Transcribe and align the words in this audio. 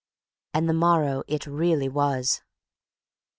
And 0.55 0.67
the 0.67 0.73
morrow 0.73 1.21
it 1.27 1.45
really 1.45 1.87
was. 1.87 2.41